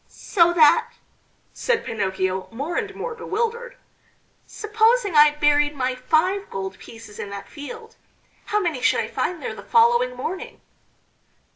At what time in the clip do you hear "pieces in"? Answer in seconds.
6.79-7.29